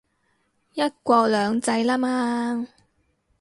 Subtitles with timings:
[0.73, 2.67] 一國兩制喇嘛